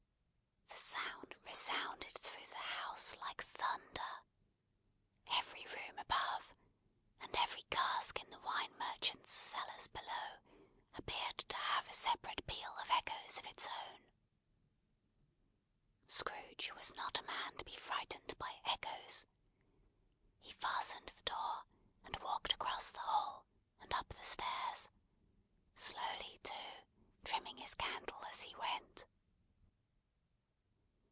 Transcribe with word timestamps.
The 1.45 1.57
sound 1.57 1.99
resounded 2.03 2.17
through 2.17 2.47
the 2.47 2.55
house 2.55 3.15
like 3.19 3.43
thunder. 3.45 4.25
Every 5.27 5.65
room 5.67 5.99
above, 5.99 6.55
and 7.19 7.35
every 7.37 7.63
cask 7.63 8.19
in 8.23 8.29
the 8.29 8.39
wine 8.39 8.75
merchant's 8.77 9.31
cellars 9.31 9.87
below, 9.87 10.69
appeared 10.95 11.37
to 11.39 11.55
have 11.57 11.87
a 11.89 11.93
separate 11.93 12.45
peal 12.47 12.71
of 12.77 12.89
echoes 12.89 13.37
of 13.37 13.45
its 13.47 13.67
own. 13.67 14.01
Scrooge 16.07 16.71
was 16.75 16.93
not 16.95 17.19
a 17.19 17.23
man 17.23 17.57
to 17.57 17.65
be 17.65 17.75
frightened 17.75 18.37
by 18.37 18.61
echoes. 18.65 19.27
He 20.39 20.53
fastened 20.53 21.09
the 21.09 21.21
door, 21.21 21.65
and 22.05 22.15
walked 22.21 22.53
across 22.53 22.91
the 22.91 22.99
hall, 22.99 23.45
and 23.81 23.93
up 23.93 24.09
the 24.09 24.23
stairs; 24.25 24.89
slowly 25.75 26.39
too: 26.43 26.53
trimming 27.25 27.57
his 27.57 27.75
candle 27.75 28.23
as 28.31 28.41
he 28.41 28.55
went. 28.55 29.05